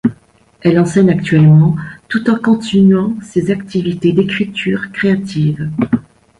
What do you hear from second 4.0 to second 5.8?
d'écriture créative.